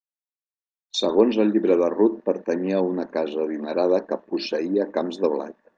[0.99, 5.61] Segons el Llibre de Rut pertanyia a una casa adinerada que posseïa camps de blat.